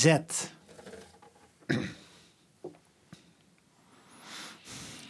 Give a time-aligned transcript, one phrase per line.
[0.00, 0.16] Z.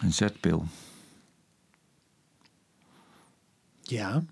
[0.00, 0.65] Een zetpil.
[3.83, 4.22] Ja.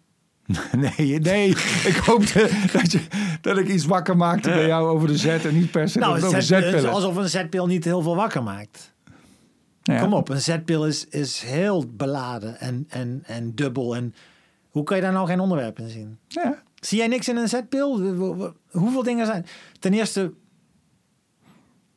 [0.77, 1.49] Nee, nee.
[1.85, 3.01] Ik hoopte dat, je,
[3.41, 6.23] dat ik iets wakker maakte bij jou over de zet en niet per se Nou,
[6.23, 6.91] over zetpillen.
[6.93, 8.93] alsof een zetpil niet heel veel wakker maakt.
[9.83, 10.01] Ja.
[10.01, 13.97] Kom op, een zetpil is, is heel beladen en, en, en dubbel.
[13.97, 14.15] En
[14.71, 16.19] hoe kan je daar nou geen onderwerp in zien?
[16.29, 16.63] Ja.
[16.81, 17.49] Zie jij niks in een
[18.39, 19.47] w- Hoeveel dingen zijn?
[19.79, 20.33] Ten eerste,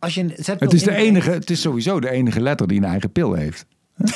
[0.01, 0.33] als je een.
[0.57, 3.65] Het is, de enige, het is sowieso de enige letter die een eigen pil heeft.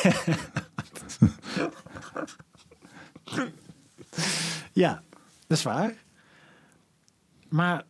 [4.73, 5.01] Ja,
[5.47, 5.93] dat is waar.
[7.49, 7.83] Maar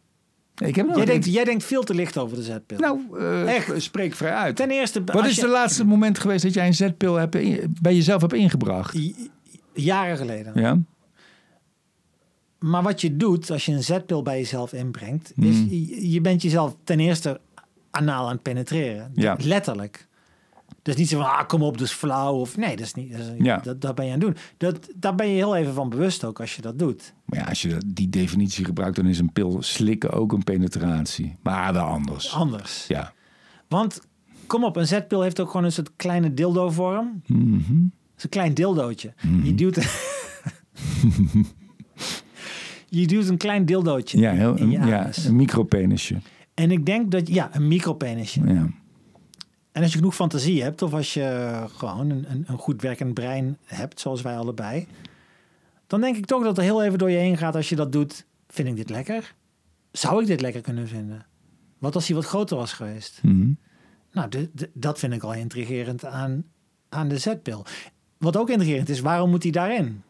[0.55, 2.77] Ik heb jij denkt, jij denkt veel te licht over de zetpil.
[2.79, 3.81] Nou, eh, Echt?
[3.81, 4.55] spreek vrij uit.
[4.55, 7.75] Ten eerste, Wat is je- de laatste moment geweest dat jij een zetpil hebt in-
[7.81, 8.97] bij jezelf hebt ingebracht?
[9.73, 10.51] Jaren geleden.
[10.61, 10.77] Ja?
[12.59, 15.67] Maar wat je doet als je een zetpil bij jezelf inbrengt, is Hmm.
[15.69, 17.39] je, je bent jezelf ten eerste
[17.95, 19.11] anaal aan het penetreren.
[19.13, 19.35] Ja.
[19.39, 20.07] Letterlijk.
[20.81, 22.33] Dus niet zo van, ah, kom op, dus flauw.
[22.35, 23.11] Of nee, dat is niet.
[23.11, 23.57] Dat, is- Ja.
[23.57, 24.37] dat, dat ben je aan het doen.
[24.57, 27.13] Dat, daar ben je heel even van bewust ook als je dat doet.
[27.25, 30.43] Maar ja, als je dat- die definitie gebruikt, dan is een pil slikken ook een
[30.43, 31.35] penetratie.
[31.43, 32.33] Maar wel anders.
[32.33, 32.87] Anders.
[32.87, 33.13] Ja.
[33.67, 34.01] Want
[34.47, 37.21] kom op, een zetpil heeft ook gewoon een soort kleine dildo-vorm.
[37.27, 37.53] Mhm.
[37.83, 39.13] Het is een klein dildootje.
[39.43, 39.75] Je duwt.
[42.89, 46.15] je duwt een klein dildootje Ja, heel, in je ja, een micropenisje.
[46.55, 48.41] En ik denk dat, ja, een micropenisje.
[48.45, 48.69] Ja.
[49.71, 53.13] En als je genoeg fantasie hebt, of als je gewoon een, een, een goed werkend
[53.13, 54.87] brein hebt, zoals wij allebei,
[55.87, 57.91] dan denk ik toch dat er heel even door je heen gaat als je dat
[57.91, 58.25] doet.
[58.47, 59.33] Vind ik dit lekker?
[59.91, 61.25] Zou ik dit lekker kunnen vinden?
[61.77, 63.19] Wat als hij wat groter was geweest?
[63.23, 63.49] Mhm.
[64.11, 66.43] Nou, de- de- dat vind ik al intrigerend aan,
[66.89, 67.65] aan de zetpil.
[68.17, 70.01] Wat ook intrigerend is, waarom moet hij daarin?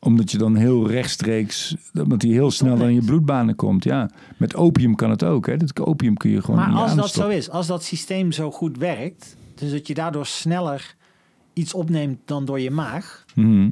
[0.00, 3.84] Omdat je dan heel rechtstreeks, omdat die heel snel in je bloedbanen komt.
[3.84, 5.46] Ja, met opium kan het ook.
[5.46, 5.56] Hè?
[5.56, 6.60] Dat opium kun je gewoon.
[6.60, 10.26] Maar als dat zo is, als dat systeem zo goed werkt, dus dat je daardoor
[10.26, 10.94] sneller
[11.52, 13.70] iets opneemt dan door je maag, Mhm.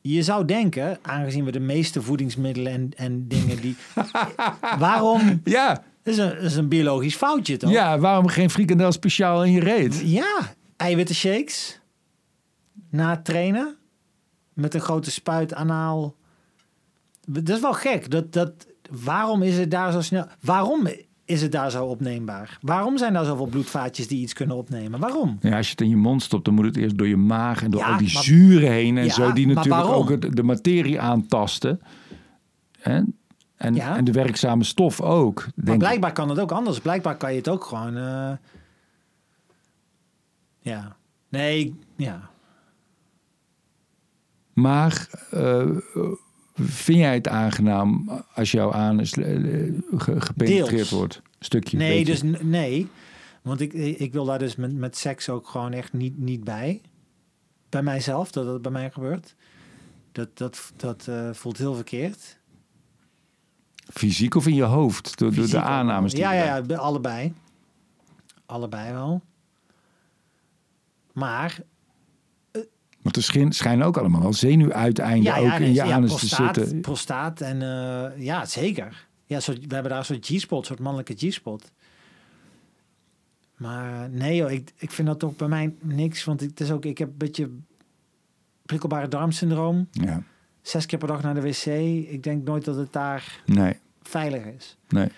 [0.00, 3.76] Je zou denken, aangezien we de meeste voedingsmiddelen en, en dingen die.
[4.78, 5.40] waarom?
[5.44, 5.68] Ja,
[6.02, 7.70] Dat is, een, dat is een biologisch foutje toch?
[7.70, 10.02] ja, waarom geen frikandel speciaal in je reet?
[10.04, 11.80] Ja, eiwitten shakes.
[12.90, 13.76] Na het trainen.
[14.56, 16.14] Met een grote spuit anaal.
[17.28, 18.10] Dat is wel gek.
[18.10, 18.52] Dat, dat,
[19.04, 20.26] waarom is het daar zo snel?
[20.40, 20.88] Waarom
[21.24, 22.58] is het daar zo opneembaar?
[22.60, 25.00] Waarom zijn daar zoveel bloedvaatjes die iets kunnen opnemen?
[25.00, 25.38] Waarom?
[25.40, 27.62] Ja, als je het in je mond stopt, dan moet het eerst door je maag
[27.62, 29.94] en door Ja, al die maar- zuren heen en Ja, zo, die natuurlijk waarom?
[30.08, 31.80] ook de materie aantasten.
[32.80, 33.96] En, Ja.
[33.96, 35.46] en de werkzame stof ook.
[35.54, 35.78] Maar ik.
[35.78, 36.80] blijkbaar kan het ook anders.
[36.80, 37.96] Blijkbaar kan je het ook gewoon.
[37.96, 38.32] eh,
[40.58, 40.96] Ja.
[41.28, 42.30] Nee, ja.
[44.56, 45.70] Maar eh,
[46.54, 49.24] vind jij het aangenaam als jouw anus eh,
[49.96, 51.22] ge- gepenetreerd wordt?
[51.38, 51.76] Stukje.
[51.76, 52.28] Nee, beetje.
[52.30, 52.88] dus nee.
[53.42, 56.80] Want ik, ik wil daar dus met, met seks ook gewoon echt niet, niet bij.
[57.68, 59.34] Bij mijzelf, dat dat bij mij gebeurt.
[60.12, 62.38] Dat, dat, dat eh, voelt heel verkeerd.
[63.92, 65.18] Fysiek of in je hoofd?
[65.18, 67.34] Door, de aannames die Ja, ja, ja, allebei.
[68.46, 69.22] Allebei wel.
[71.12, 71.60] Maar
[73.06, 75.94] Want er schijn- schijnen ook allemaal wel zenuwuiteinden ja, ook ja, in nee, je ja,
[75.94, 76.80] anus prostaat, te zitten.
[76.80, 79.06] Prostaat en eh, ja, zeker.
[79.26, 81.70] Ja, soort, we hebben daar een soort G-spot, een soort mannelijke G-spot.
[83.56, 86.24] Maar nee joh, ik, ik vind dat toch bij mij niks.
[86.24, 87.50] Want het is ook, ik heb een beetje
[88.62, 89.88] prikkelbare darmsyndroom.
[89.90, 90.22] Ja,
[90.62, 91.66] Zes keer per dag naar de wc.
[92.10, 93.78] Ik denk nooit dat het daar nee.
[94.02, 94.76] veilig is.
[94.88, 95.08] Nee.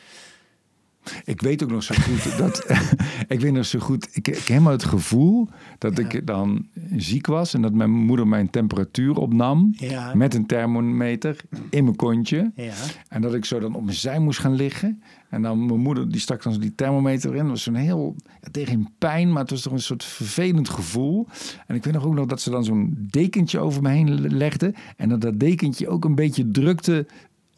[1.25, 2.67] Ik weet ook nog zo goed dat.
[3.29, 4.09] ik weet nog zo goed.
[4.13, 5.49] Ik, ik heb helemaal het gevoel
[5.79, 6.09] dat Ja.
[6.09, 9.75] ik dan ziek was en dat mijn moeder mijn temperatuur opnam.
[9.77, 12.53] Ja, Met een thermometer in mijn kontje.
[12.55, 12.73] ja.
[13.09, 15.03] En dat ik zo dan op mijn zij moest gaan liggen.
[15.31, 17.41] En dan mijn moeder, die stak dan die thermometer in.
[17.43, 21.27] Dat was zo'n heel, ja, tegen pijn, maar het was toch een soort vervelend gevoel.
[21.67, 24.75] En ik weet nog ook nog dat ze dan zo'n dekentje over me heen legde.
[24.97, 27.07] En dat dat dekentje ook een beetje drukte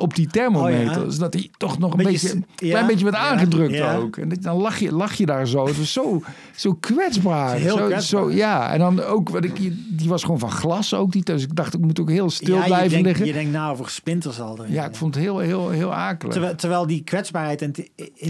[0.00, 0.98] op die thermometer.
[0.98, 1.10] Oh ja.
[1.10, 3.96] Zodat hij toch nog een Beetje een ja, klein beetje werd aangedrukt ja.
[3.96, 4.16] ook.
[4.16, 5.66] En dat- dan lach je, lach je daar zo.
[5.66, 6.22] Het was zo,
[6.56, 7.54] zo kwetsbaar.
[7.56, 8.22] Heel zo, kwetsbaar.
[8.22, 9.56] Zo, ja, en dan ook, wat ik,
[9.96, 11.12] die was gewoon van glas ook.
[11.12, 13.26] Die, dus ik dacht, ik moet ook heel stil je blijven denkt, liggen.
[13.26, 14.58] Je denkt nou over splinters al.
[14.58, 14.72] erin.
[14.72, 16.32] Ja, ik vond het heel, heel, heel akelig.
[16.32, 17.72] Terwijl, terwijl die kwetsbaarheid en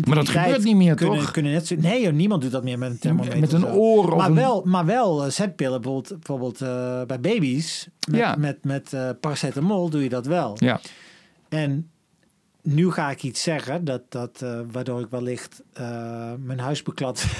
[0.06, 1.31] Maar dat gebeurt niet meer, kunnen, toch?
[1.31, 3.41] Kunnen net zo, nee, joh, niemand doet dat meer met een thermometer.
[3.41, 7.21] Met een oor of maar een- wel, maar wel eh, zetpillen, bijvoorbeeld, bijvoorbeeld eh, bij
[7.21, 7.89] baby's.
[8.11, 8.35] Met, Ja.
[8.39, 10.56] met, met eh, paracetamol doe je dat wel.
[10.59, 10.81] Ja,
[11.50, 11.91] En
[12.62, 17.26] nu ga ik iets zeggen dat, dat, eh, waardoor ik wellicht eh, mijn huis beklad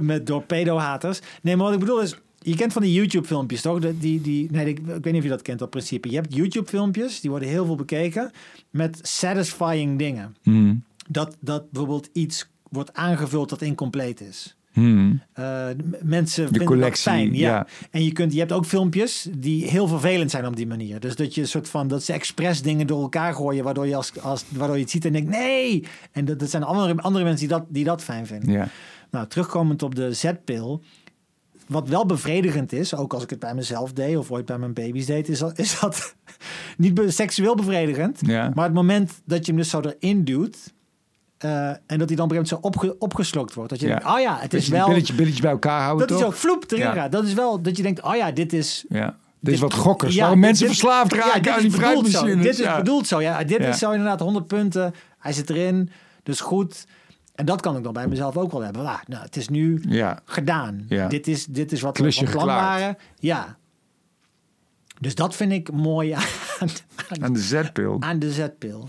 [0.00, 1.20] met door pedohaters.
[1.42, 3.80] Nee, maar wat ik bedoel is, Je kent van die YouTube-filmpjes, toch?
[3.80, 6.08] Die, die, nee, ik, ik weet niet of je dat kent, dat principe.
[6.08, 8.30] Je hebt YouTube-filmpjes, die worden heel veel bekeken,
[8.70, 10.36] met satisfying dingen.
[10.42, 10.84] Hmm.
[11.08, 14.56] Dat, dat bijvoorbeeld iets wordt aangevuld dat incompleet is.
[14.74, 15.22] Hmm.
[15.32, 15.66] Eh,
[16.02, 17.34] mensen vinden collectie, dat fijn.
[17.34, 17.48] Ja.
[17.48, 17.66] ja.
[17.90, 21.00] En je, kunt, je hebt ook filmpjes die heel vervelend zijn op die manier.
[21.00, 23.96] Dus dat je een soort van dat ze expres dingen door elkaar gooien, waardoor je,
[23.96, 25.84] als, als, waardoor je het ziet en denkt nee.
[26.12, 28.50] En dat, dat zijn andere, andere mensen die dat, die dat fijn vinden.
[28.50, 28.68] Ja.
[29.10, 30.82] Nou, terugkomend op de zetpil.
[31.66, 34.72] Wat wel bevredigend is, ook als ik het bij mezelf deed of ooit bij mijn
[34.72, 36.14] baby's deed, is dat, is dat
[36.76, 38.20] niet seksueel bevredigend.
[38.26, 38.52] Ja.
[38.54, 40.73] Maar het moment dat je hem dus zo erin duwt.
[41.44, 43.70] Eh, en dat hij dan op een gegeven moment zo opge- opgeslokt wordt.
[43.70, 43.92] Dat je Ja.
[43.98, 44.86] denkt, oh ja, het is wel...
[44.88, 46.92] Billetjes, billetjes bij elkaar houden, Dat is ook vloep erin Ja.
[46.92, 47.12] gaat.
[47.12, 48.84] Dat is wel dat je denkt, oh ja, dit is...
[48.88, 49.16] Ja.
[49.40, 50.16] Dit is wat gokkers.
[50.16, 51.76] Waarom dit- mensen dit- verslaafd raken aan die zo.
[51.76, 52.42] fruitmachines.
[52.44, 53.44] Dit is bedoeld zo, ja.
[53.44, 54.94] Dit is zo inderdaad 100 punten.
[55.18, 55.90] Hij zit erin,
[56.22, 56.86] dus goed.
[57.34, 58.86] En dat kan ik dan bij mezelf ook wel hebben.
[58.86, 59.82] Ah, nou, het is nu
[60.24, 60.84] gedaan.
[60.88, 61.08] Ja.
[61.08, 62.96] Dit, is, dit is wat we Klusje van plan waren.
[63.18, 63.56] Ja.
[65.00, 66.22] Dus dat vind ik mooi aan,
[66.60, 66.68] aan,
[67.22, 67.96] Aan de zetpil.
[68.00, 68.88] aan de zetpil.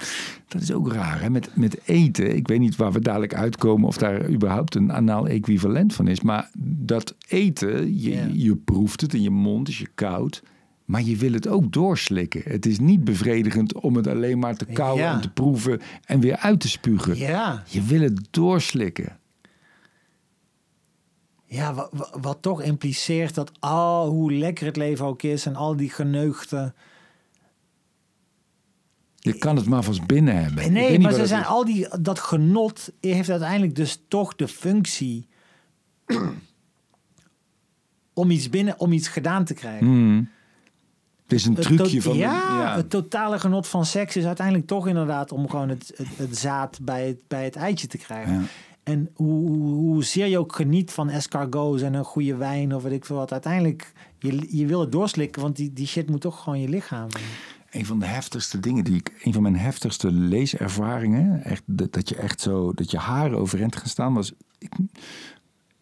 [0.55, 1.29] Dat is ook raar, hè?
[1.29, 2.35] Met, met eten.
[2.35, 6.21] Ik weet niet waar we dadelijk uitkomen of daar überhaupt een anaal equivalent van is.
[6.21, 10.43] Maar dat eten, je, je proeft het in je mond, is je koud.
[10.85, 12.41] Maar je wil het ook doorslikken.
[12.43, 15.13] Het is niet bevredigend om het alleen maar te kauwen Ja.
[15.13, 17.17] en te proeven en weer uit te spugen.
[17.17, 19.17] Ja, Je wil het doorslikken.
[21.45, 25.55] ja wat, wat, wat toch impliceert dat al hoe lekker het leven ook is en
[25.55, 26.73] al die geneugten.
[29.25, 30.73] Je kan het maar vast binnen hebben.
[30.73, 31.47] Nee, maar ze zijn is.
[31.47, 35.27] al die, dat genot heeft uiteindelijk dus toch de functie
[38.13, 39.85] om iets binnen, om iets gedaan te krijgen.
[39.85, 40.29] Hmm.
[41.23, 42.15] Het is een trucje van...
[42.15, 42.75] ja, ja.
[42.75, 46.79] het totale genot van seks is uiteindelijk toch inderdaad om gewoon het, het, het zaad
[46.81, 48.33] bij het, bij het eitje te krijgen.
[48.33, 48.41] Ja.
[48.83, 52.91] En hoe, hoe, hoezeer je ook geniet van escargots en een goede wijn of weet
[52.91, 56.43] ik veel wat, uiteindelijk je, je wil het doorslikken, want die, die shit moet toch
[56.43, 57.07] gewoon je lichaam.
[57.75, 62.09] Een van de heftigste dingen die ik, een van mijn heftigste leeservaringen, echt, dat, dat
[62.09, 64.71] je echt zo, dat je haren overeind gaan staan, was ik,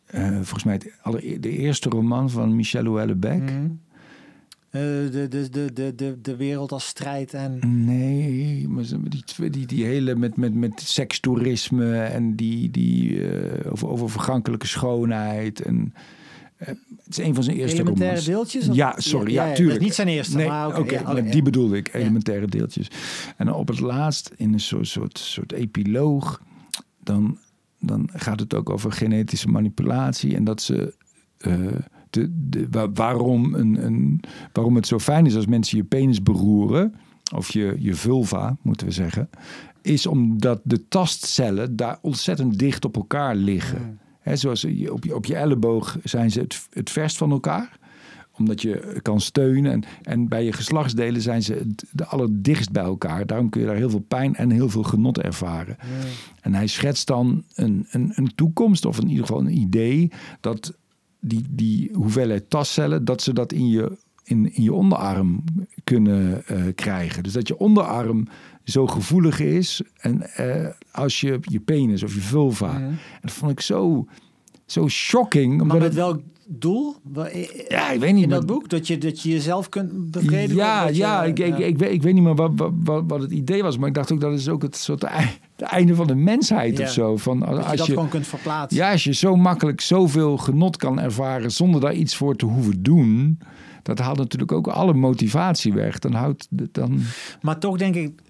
[0.05, 3.51] eh, volgens mij het aller, de eerste roman van Michel Houellebecq.
[3.51, 3.81] Mm.
[4.69, 9.85] De, de, de, de, de, de wereld als strijd en Nee, maar die, die, die
[9.85, 15.61] hele met, met, met sekstoerisme en die, die eh, over, over vergankelijke schoonheid.
[15.61, 15.93] En,
[17.15, 18.25] het is een van zijn eerste elementaire romans.
[18.25, 18.69] deeltjes?
[18.69, 19.79] of- Ja, sorry, ja, tuurlijk.
[19.81, 22.87] niet zijn eerste, Nee, maar oké, ja, oké, die bedoelde ik, elementaire deeltjes.
[23.37, 26.41] En op het laatst, in een soort, soort, soort epiloog,
[27.03, 27.37] dan,
[27.79, 30.93] dan gaat het ook over genetische manipulatie en dat ze.
[31.37, 31.55] eh,
[32.09, 34.19] de, de, wa- waarom, een, een,
[34.53, 36.93] waarom het zo fijn is als mensen je penis beroeren,
[37.35, 39.29] of je, je vulva, moeten we zeggen,
[39.81, 43.99] is omdat de tastcellen daar ontzettend dicht op elkaar liggen.
[44.23, 47.81] Hè, zoals op, je, op je elleboog zijn ze het, het verst van elkaar
[48.37, 49.71] omdat je kan steunen.
[49.71, 53.25] En, en bij je geslachtsdelen zijn ze het de allerdichtst bij elkaar.
[53.25, 55.77] Daarom kun je daar heel veel pijn en heel veel genot ervaren.
[56.41, 60.73] En hij schetst dan een, een, een toekomst, of in ieder geval een idee, dat
[61.19, 65.43] die, die hoeveelheid tastcellen, dat ze dat in je, in, in je onderarm
[65.83, 67.23] kunnen eh, krijgen.
[67.23, 68.27] Dus dat je onderarm
[68.63, 72.75] zo gevoelig is en eh, als je je penis of je vulva.
[72.75, 74.07] En dat vond ik zo,
[74.65, 75.57] zo shocking.
[75.63, 76.95] Maar met het, welk doel?
[77.03, 77.29] Wa-
[77.67, 78.23] ja, ik weet niet.
[78.23, 78.69] In dat maar- boek?
[78.69, 80.55] Dat je, dat je jezelf kunt bevredigen?
[80.55, 81.65] ja, dat je- ja, ik, ik, ja.
[81.65, 82.51] ik, weet, ik weet niet meer wat,
[82.83, 83.77] wat, wat, het idee was.
[83.77, 86.83] Maar ik dacht ook dat is ook het soort het einde van de mensheid Ja.
[86.83, 87.17] of zo.
[87.17, 88.79] Van, Dat je als dat je, gewoon kunt verplaatsen.
[88.79, 92.83] ja, als je zo makkelijk zoveel genot kan ervaren zonder daar iets voor te hoeven
[92.83, 93.39] doen.
[93.83, 95.99] Dat haalt natuurlijk ook alle motivatie weg.
[95.99, 97.01] Dan houdt dan.
[97.41, 98.21] Maar toch denk ik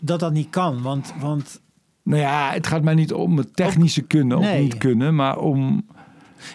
[0.00, 0.82] dat dat niet kan.
[0.82, 1.60] Want, want
[2.02, 4.62] Nou ja, het gaat mij niet om het technische kunnen of nee.
[4.62, 5.86] niet kunnen, maar om.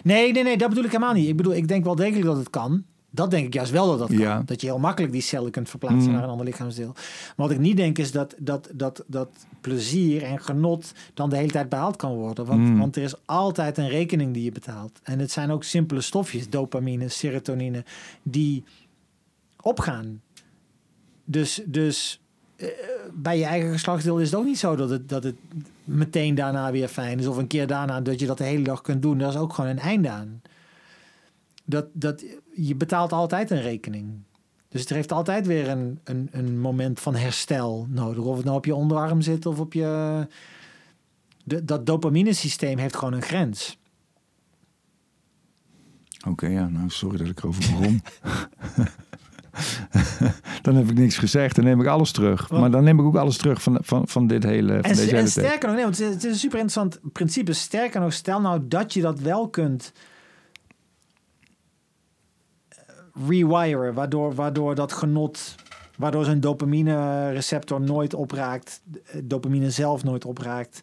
[0.02, 1.28] nee, nee, nee, dat bedoel ik helemaal niet.
[1.28, 2.84] Ik bedoel, ik denk wel degelijk dat het kan.
[3.16, 4.18] Dat denk ik juist wel dat dat kan.
[4.18, 4.42] Ja.
[4.46, 6.12] Dat je heel makkelijk die cellen kunt verplaatsen Mm.
[6.12, 6.92] naar een ander lichaamsdeel.
[6.94, 9.28] Maar wat ik niet denk is dat, dat, dat, dat
[9.60, 12.44] plezier en genot dan de hele tijd behaald kan worden.
[12.44, 12.78] Want, Mm.
[12.78, 15.00] want er is altijd een rekening die je betaalt.
[15.02, 17.84] En het zijn ook simpele stofjes, dopamine, serotonine,
[18.22, 18.64] die
[19.60, 20.20] opgaan.
[21.24, 22.20] Dus, dus
[22.56, 22.68] eh,
[23.14, 25.36] bij je eigen geslachtsdeel is het ook niet zo dat het, dat het
[25.84, 27.26] meteen daarna weer fijn is.
[27.26, 29.18] Of een keer daarna dat je dat de hele dag kunt doen.
[29.18, 30.42] Daar is ook gewoon een einde aan.
[31.66, 34.22] Dat, dat, je betaalt altijd een rekening.
[34.68, 38.24] Dus er heeft altijd weer een, een, een moment van herstel nodig.
[38.24, 40.26] Of het nou op je onderarm zit of op je...
[41.44, 43.78] De, dat dopamine-systeem heeft gewoon een grens.
[46.28, 48.02] Oké, ja, nou sorry dat ik erover begon.
[50.62, 52.50] dan heb ik niks gezegd, dan neem ik alles terug.
[52.50, 54.72] Maar dan neem ik ook alles terug van, van, van dit hele.
[54.72, 56.58] Van En, deze hele en sterker nog, nee, want het is, het is een super
[56.58, 57.52] interessant principe.
[57.52, 59.92] Sterker nog, stel nou dat je dat wel kunt
[63.28, 65.54] rewiren, waardoor, waardoor dat genot,
[65.96, 70.80] waardoor zijn dopamine receptor nooit opraakt, eh, dopamine zelf nooit opraakt,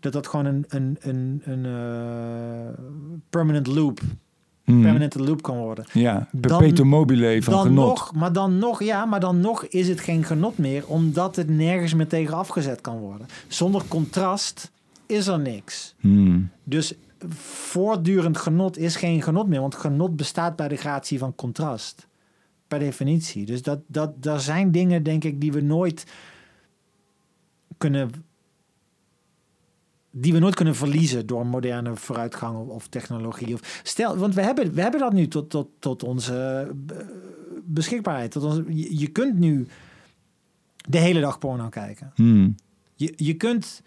[0.00, 2.84] dat dat gewoon een, een, een, een eh,
[3.30, 4.00] permanent loop,
[4.64, 4.82] Hmm.
[4.82, 5.84] permanente loop kan worden.
[5.92, 7.86] Ja, perpetuum mobile van dan genot.
[7.86, 11.48] nog, maar dan nog, ja, maar dan nog is het geen genot meer, omdat het
[11.48, 13.26] nergens meer tegen afgezet kan worden.
[13.48, 14.70] Zonder contrast
[15.06, 15.94] is er niks.
[16.00, 16.50] Hmm.
[16.64, 16.94] Dus
[17.28, 22.06] voortdurend genot is geen genot meer, want genot bestaat bij de gratie van contrast.
[22.68, 23.46] Per definitie.
[23.46, 26.06] Dus dat, dat, daar zijn dingen, denk ik, die we nooit
[27.78, 28.10] kunnen.
[30.10, 33.54] Die we nooit kunnen verliezen door moderne vooruitgang of, of technologie.
[33.54, 36.96] Of, stel, want we hebben, we hebben dat nu tot, tot, tot onze eh,
[37.64, 38.30] beschikbaarheid.
[38.30, 39.66] Tot onze, je, je kunt nu
[40.88, 42.12] de hele dag porno kijken.
[42.14, 42.54] Hmm.
[42.94, 43.82] Je, je kunt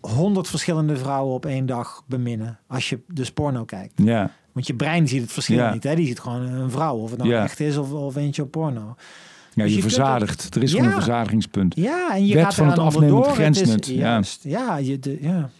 [0.00, 3.92] honderd verschillende vrouwen op één dag beminnen als je dus porno kijkt.
[3.96, 5.72] Ja, Want je brein ziet het verschil Ja.
[5.72, 5.82] niet.
[5.84, 5.94] Hè?
[5.94, 7.42] Die ziet gewoon een vrouw, of het nou Ja.
[7.42, 8.94] echt is of, of eentje op porno.
[9.54, 10.54] ja Dus je, je verzadigt.
[10.54, 10.76] Er is Ja.
[10.76, 11.74] gewoon een verzadigingspunt.
[11.76, 13.44] Ja, en je Wet gaat van het eraan afnemend onderdoor.
[13.44, 13.94] Het is- grensnut, ja.
[13.94, 14.44] Juist.
[14.44, 15.50] Ja, je, de, ja.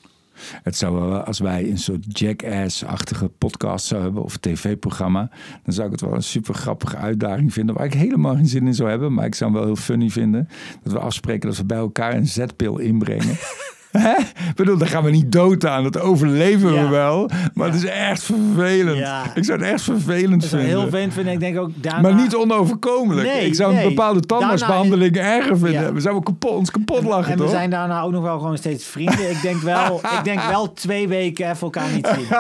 [0.63, 5.31] Het zou wel, als wij een soort jackass-achtige podcast zouden hebben of tv-programma,
[5.65, 8.67] dan zou ik het wel een super grappige uitdaging vinden, waar ik helemaal geen zin
[8.67, 10.49] in zou hebben, maar ik zou hem wel heel funny vinden.
[10.83, 13.37] Dat we afspreken dat we bij elkaar een zetpil inbrengen.
[13.91, 14.17] Hè?
[14.19, 15.83] Ik bedoel, daar gaan we niet dood aan.
[15.83, 16.83] Dat overleven Ja.
[16.83, 17.31] we wel.
[17.55, 17.73] Maar Ja.
[17.73, 18.97] het is echt vervelend.
[18.99, 19.23] Ja.
[19.35, 20.67] Ik zou het echt vervelend vinden.
[20.69, 21.33] heel vervelend vinden.
[21.33, 22.01] Ik denk ook daarna...
[22.01, 23.27] Maar niet onoverkomelijk.
[23.29, 23.83] Nee, ik zou nee.
[23.83, 25.95] een bepaalde tandartsbehandeling erger vinden.
[25.95, 27.53] We zouden kapot, ons kapot lachen, En we toch?
[27.53, 29.31] zijn daarna ook nog wel gewoon steeds vrienden.
[29.31, 32.27] Ik denk wel, ik denk wel twee weken even elkaar niet zien.